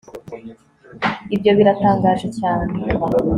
[1.35, 2.65] ibyo biratangaje cyane